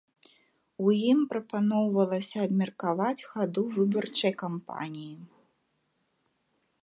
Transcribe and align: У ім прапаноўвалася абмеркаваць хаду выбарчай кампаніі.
У 0.85 0.93
ім 1.09 1.19
прапаноўвалася 1.33 2.37
абмеркаваць 2.47 3.25
хаду 3.33 3.61
выбарчай 3.77 4.33
кампаніі. 4.45 5.15